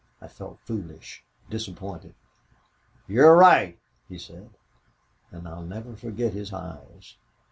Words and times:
I 0.19 0.27
felt 0.27 0.59
foolish, 0.61 1.23
disappointed. 1.51 2.15
"'You're 3.07 3.35
right,' 3.35 3.77
he 4.09 4.17
said, 4.17 4.49
'and 5.31 5.47
I'll 5.47 5.61
never 5.61 5.95
forget 5.95 6.33
his 6.33 6.51
eyes. 6.51 7.17